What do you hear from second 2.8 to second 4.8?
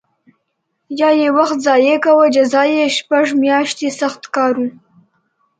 شپږ میاشتې سخت کار و